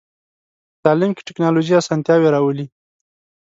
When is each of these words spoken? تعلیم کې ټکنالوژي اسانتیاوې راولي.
تعلیم 0.83 1.11
کې 1.15 1.25
ټکنالوژي 1.27 1.73
اسانتیاوې 1.81 2.27
راولي. 2.35 2.65